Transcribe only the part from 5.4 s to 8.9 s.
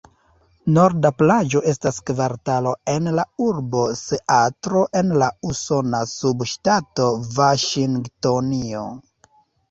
usona subŝtato Vaŝingtonio.